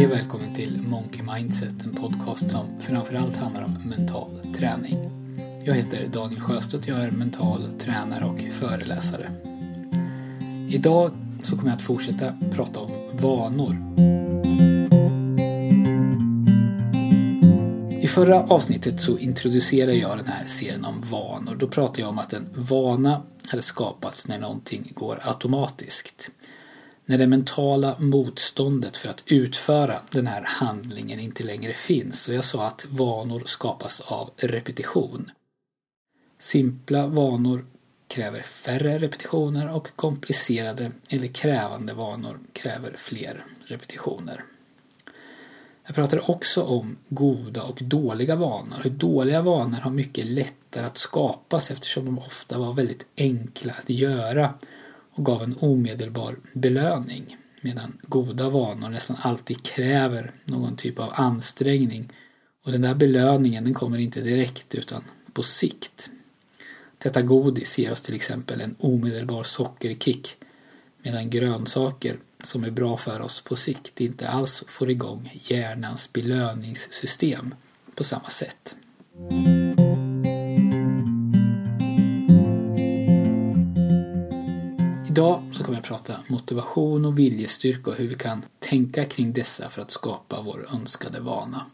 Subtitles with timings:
[0.00, 4.96] Hej och välkommen till Monkey Mindset, en podcast som framförallt handlar om mental träning.
[5.64, 9.30] Jag heter Daniel Sjöstedt, jag är mental tränare och föreläsare.
[10.68, 11.10] Idag
[11.42, 13.76] så kommer jag att fortsätta prata om vanor.
[18.02, 21.54] I förra avsnittet så introducerade jag den här serien om vanor.
[21.54, 26.30] Då pratade jag om att en vana hade skapats när någonting går automatiskt
[27.10, 32.28] när det mentala motståndet för att utföra den här handlingen inte längre finns.
[32.28, 35.30] Och jag sa att vanor skapas av repetition.
[36.38, 37.66] Simpla vanor
[38.08, 44.44] kräver färre repetitioner och komplicerade eller krävande vanor kräver fler repetitioner.
[45.86, 48.80] Jag pratade också om goda och dåliga vanor.
[48.82, 53.90] Hur dåliga vanor har mycket lättare att skapas eftersom de ofta var väldigt enkla att
[53.90, 54.54] göra
[55.20, 62.12] och gav en omedelbar belöning medan goda vanor nästan alltid kräver någon typ av ansträngning
[62.64, 66.10] och den där belöningen den kommer inte direkt utan på sikt.
[66.98, 70.36] Detta godis ger oss till exempel en omedelbar sockerkick
[71.02, 77.54] medan grönsaker som är bra för oss på sikt inte alls får igång hjärnans belöningssystem
[77.94, 78.76] på samma sätt.
[85.10, 89.70] Idag så kommer jag prata motivation och viljestyrka och hur vi kan tänka kring dessa
[89.70, 91.66] för att skapa vår önskade vana.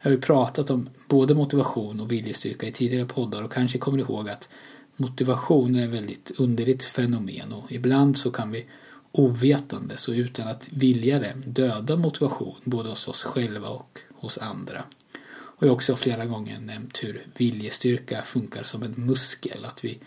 [0.00, 3.98] Jag har ju pratat om både motivation och viljestyrka i tidigare poddar och kanske kommer
[3.98, 4.48] ihåg att
[4.96, 8.66] motivation är ett väldigt underligt fenomen och ibland så kan vi
[9.12, 14.84] ovetandes och utan att vilja det döda motivation både hos oss själva och hos andra.
[15.30, 19.98] Och jag har också flera gånger nämnt hur viljestyrka funkar som en muskel, att vi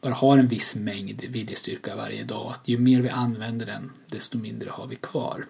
[0.00, 2.52] bara har en viss mängd viljestyrka varje dag.
[2.52, 5.46] Att ju mer vi använder den, desto mindre har vi kvar.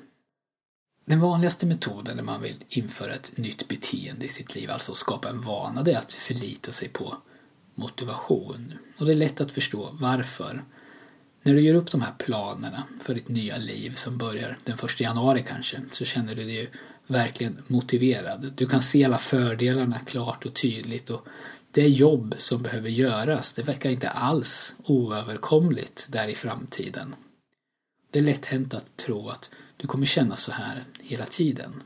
[1.04, 5.28] Den vanligaste metoden när man vill införa ett nytt beteende i sitt liv, alltså skapa
[5.28, 7.16] en vana, det är att förlita sig på
[7.74, 8.74] motivation.
[8.98, 10.64] Och det är lätt att förstå varför.
[11.42, 15.04] När du gör upp de här planerna för ditt nya liv som börjar den första
[15.04, 16.66] januari kanske, så känner du dig ju
[17.06, 18.52] verkligen motiverad.
[18.56, 21.26] Du kan se alla fördelarna klart och tydligt och
[21.70, 27.14] det jobb som behöver göras, det verkar inte alls oöverkomligt där i framtiden.
[28.10, 31.82] Det är lätt hänt att tro att du kommer känna så här hela tiden.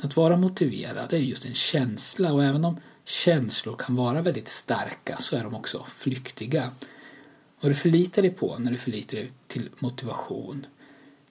[0.00, 5.16] Att vara motiverad är just en känsla och även om känslor kan vara väldigt starka
[5.16, 6.70] så är de också flyktiga.
[7.60, 10.66] Vad du förlitar dig på när du förlitar dig till motivation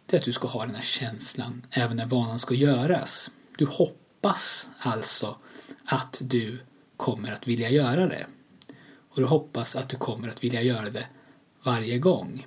[0.05, 3.31] det är att du ska ha den här känslan även när vanan ska göras.
[3.57, 5.37] Du hoppas alltså
[5.85, 6.59] att du
[6.97, 8.25] kommer att vilja göra det.
[9.09, 11.07] Och du hoppas att du kommer att vilja göra det
[11.63, 12.45] varje gång.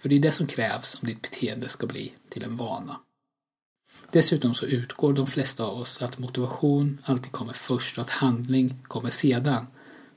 [0.00, 3.00] För det är det som krävs om ditt beteende ska bli till en vana.
[4.10, 8.78] Dessutom så utgår de flesta av oss att motivation alltid kommer först och att handling
[8.82, 9.66] kommer sedan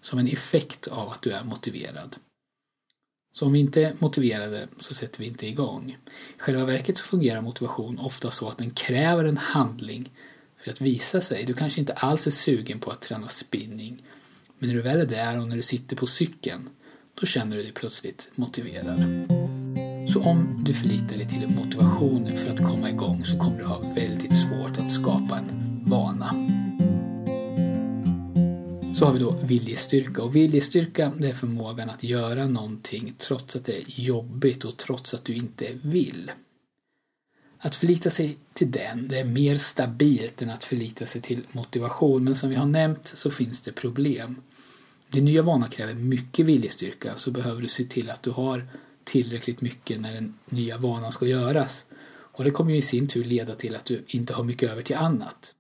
[0.01, 2.15] som en effekt av att du är motiverad.
[3.31, 5.97] Så om vi inte är motiverade så sätter vi inte igång.
[6.37, 10.11] I själva verket så fungerar motivation ofta så att den kräver en handling
[10.65, 11.45] för att visa sig.
[11.45, 14.03] Du kanske inte alls är sugen på att träna spinning.
[14.59, 16.69] Men när du väl är där och när du sitter på cykeln,
[17.19, 18.99] då känner du dig plötsligt motiverad.
[20.09, 23.79] Så om du förlitar dig till motivation för att komma igång så kommer du ha
[23.79, 26.29] väldigt svårt att skapa en vana.
[28.95, 33.65] Så har vi då viljestyrka och viljestyrka det är förmågan att göra någonting trots att
[33.65, 36.31] det är jobbigt och trots att du inte vill.
[37.57, 42.23] Att förlita sig till den, det är mer stabilt än att förlita sig till motivation,
[42.23, 44.41] men som vi har nämnt så finns det problem.
[45.09, 48.67] Din nya vana kräver mycket viljestyrka, så behöver du se till att du har
[49.03, 51.85] tillräckligt mycket när den nya vanan ska göras.
[52.07, 54.81] Och det kommer ju i sin tur leda till att du inte har mycket över
[54.81, 55.55] till annat.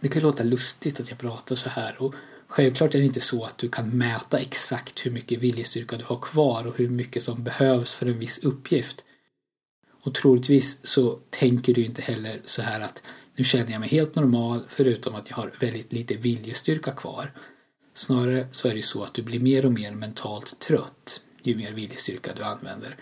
[0.00, 2.14] Det kan låta lustigt att jag pratar så här och
[2.46, 6.20] självklart är det inte så att du kan mäta exakt hur mycket viljestyrka du har
[6.20, 9.04] kvar och hur mycket som behövs för en viss uppgift.
[10.10, 13.02] Och troligtvis så tänker du inte heller så här att
[13.34, 17.32] nu känner jag mig helt normal förutom att jag har väldigt lite viljestyrka kvar.
[17.94, 21.72] Snarare så är det så att du blir mer och mer mentalt trött ju mer
[21.72, 22.96] viljestyrka du använder.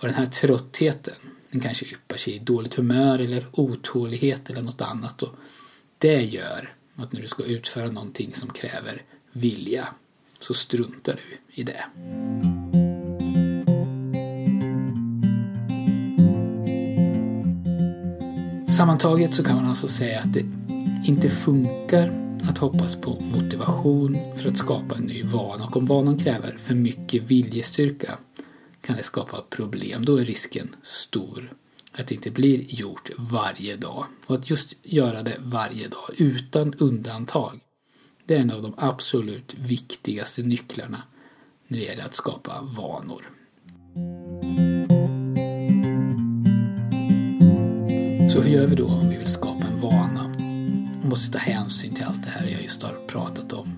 [0.00, 1.14] Och den här tröttheten
[1.50, 5.22] den kanske yppar sig i dåligt humör eller otålighet eller något annat.
[5.22, 5.34] Och
[5.98, 9.02] det gör att när du ska utföra någonting som kräver
[9.32, 9.88] vilja
[10.38, 11.84] så struntar du i det.
[18.76, 20.46] Sammantaget så kan man alltså säga att det
[21.06, 22.12] inte funkar
[22.48, 26.74] att hoppas på motivation för att skapa en ny vana och om vanan kräver för
[26.74, 28.18] mycket viljestyrka
[28.80, 30.04] kan det skapa problem.
[30.04, 31.52] Då är risken stor
[31.92, 34.04] att det inte blir gjort varje dag.
[34.26, 37.60] Och att just göra det varje dag utan undantag.
[38.24, 41.02] Det är en av de absolut viktigaste nycklarna
[41.68, 43.33] när det gäller att skapa vanor.
[48.34, 50.34] Så hur gör vi då om vi vill skapa en vana?
[51.02, 53.72] Vi måste ta hänsyn till allt det här jag just har pratat om.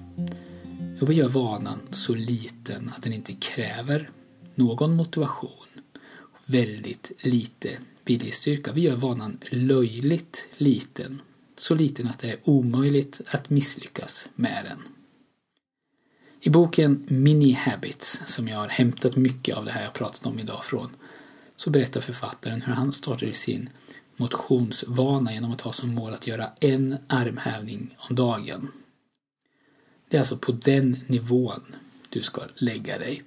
[1.01, 4.11] Jo, vi gör vanan så liten att den inte kräver
[4.55, 5.67] någon motivation.
[6.47, 8.73] Väldigt lite viljestyrka.
[8.73, 11.21] Vi gör vanan löjligt liten.
[11.59, 14.83] Så liten att det är omöjligt att misslyckas med den.
[16.41, 20.39] I boken Mini Habits, som jag har hämtat mycket av det här jag pratat om
[20.39, 20.91] idag från,
[21.57, 23.69] så berättar författaren hur han startade sin
[24.17, 28.73] motionsvana genom att ha som mål att göra en armhävning om dagen.
[30.09, 31.63] Det är alltså på den nivån
[32.09, 33.23] du ska lägga dig.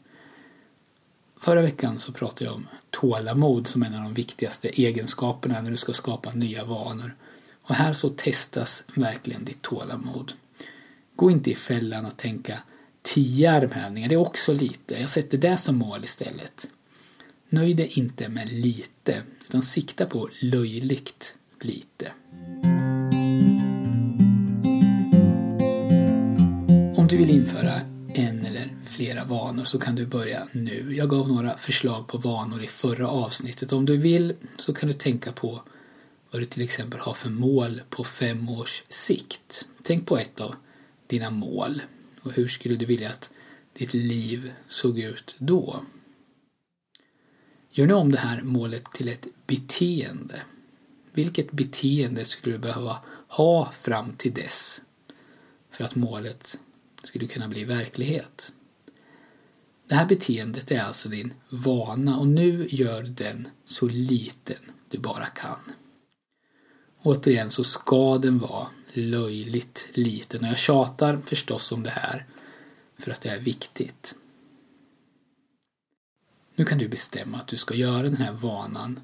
[1.39, 5.77] Förra veckan så pratade jag om tålamod som en av de viktigaste egenskaperna när du
[5.77, 7.15] ska skapa nya vanor.
[7.61, 10.33] Och här så testas verkligen ditt tålamod.
[11.15, 12.59] Gå inte i fällan att tänka
[13.01, 14.93] tio armhävningar, det är också lite.
[14.99, 16.67] Jag sätter det som mål istället.
[17.51, 22.11] Nöj dig inte med lite, utan sikta på löjligt lite.
[26.97, 27.81] Om du vill införa
[28.13, 30.95] en eller flera vanor så kan du börja nu.
[30.95, 33.73] Jag gav några förslag på vanor i förra avsnittet.
[33.73, 35.63] Om du vill så kan du tänka på
[36.31, 39.67] vad du till exempel har för mål på fem års sikt.
[39.83, 40.55] Tänk på ett av
[41.07, 41.81] dina mål
[42.21, 43.31] och hur skulle du vilja att
[43.73, 45.83] ditt liv såg ut då?
[47.71, 50.41] Gör nu om det här målet till ett beteende.
[51.11, 54.81] Vilket beteende skulle du behöva ha fram till dess
[55.71, 56.59] för att målet
[57.03, 58.53] skulle kunna bli verklighet?
[59.87, 65.25] Det här beteendet är alltså din vana och nu gör den så liten du bara
[65.25, 65.59] kan.
[67.01, 72.25] Återigen så ska den vara löjligt liten och jag tjatar förstås om det här
[72.97, 74.15] för att det är viktigt.
[76.59, 78.99] Nu kan du bestämma att du ska göra den här vanan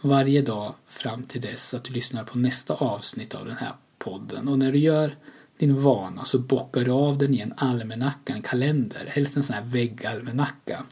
[0.00, 4.48] varje dag fram till dess att du lyssnar på nästa avsnitt av den här podden.
[4.48, 5.16] Och när du gör
[5.58, 9.54] din vana så bockar du av den i en almanacka, en kalender, helst en sån
[9.54, 10.84] här väggalmanacka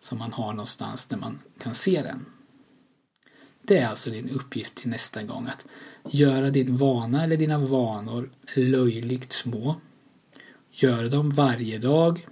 [0.00, 2.26] som man har någonstans där man kan se den.
[3.62, 5.66] Det är alltså din uppgift till nästa gång att
[6.14, 9.76] göra din vana eller dina vanor löjligt små.
[10.72, 12.28] Gör dem varje dag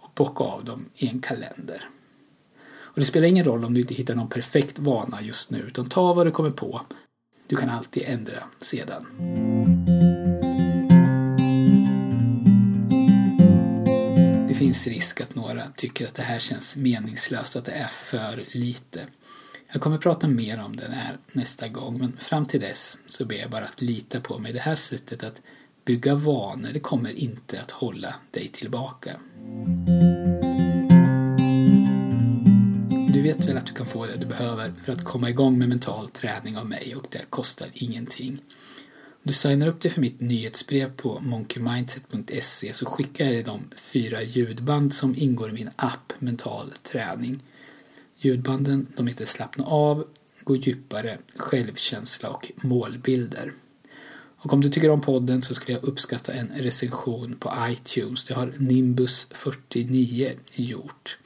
[0.00, 1.88] och bocka av dem i en kalender.
[2.94, 5.86] Och det spelar ingen roll om du inte hittar någon perfekt vana just nu, utan
[5.86, 6.80] ta vad du kommer på.
[7.46, 9.06] Du kan alltid ändra sedan.
[14.48, 18.44] Det finns risk att några tycker att det här känns meningslöst, att det är för
[18.52, 19.06] lite.
[19.72, 23.36] Jag kommer prata mer om det här nästa gång, men fram till dess så ber
[23.36, 24.52] jag bara att lita på mig.
[24.52, 25.42] Det här sättet att
[25.84, 29.10] bygga vanor, det kommer inte att hålla dig tillbaka.
[33.36, 36.08] Vet väl att du kan få det du behöver för att komma igång med mental
[36.08, 38.32] träning av mig och det kostar ingenting.
[39.08, 43.70] Om du signar upp dig för mitt nyhetsbrev på monkeymindset.se så skickar jag dig de
[43.76, 47.42] fyra ljudband som ingår i min app Mental träning.
[48.16, 50.04] Ljudbanden de heter Slappna av,
[50.44, 53.52] Gå djupare, Självkänsla och Målbilder.
[54.36, 58.24] Och om du tycker om podden så skulle jag uppskatta en recension på iTunes.
[58.24, 61.18] Det har Nimbus49 gjort.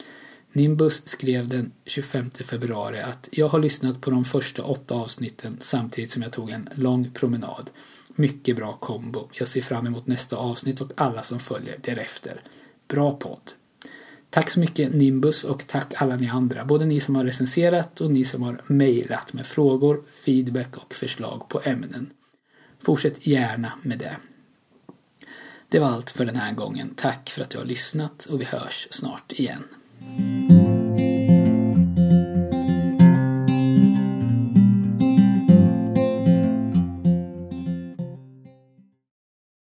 [0.52, 6.10] Nimbus skrev den 25 februari att jag har lyssnat på de första åtta avsnitten samtidigt
[6.10, 7.70] som jag tog en lång promenad.
[8.08, 9.28] Mycket bra kombo.
[9.32, 12.42] Jag ser fram emot nästa avsnitt och alla som följer därefter.
[12.88, 13.52] Bra podd.
[14.30, 18.10] Tack så mycket Nimbus och tack alla ni andra, både ni som har recenserat och
[18.10, 22.10] ni som har mejlat med frågor, feedback och förslag på ämnen.
[22.82, 24.16] Fortsätt gärna med det.
[25.68, 26.94] Det var allt för den här gången.
[26.96, 29.64] Tack för att du har lyssnat och vi hörs snart igen.
[30.00, 30.55] Thank you.